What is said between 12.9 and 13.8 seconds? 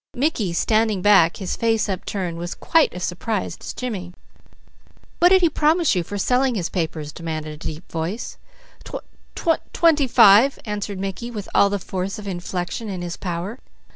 his power.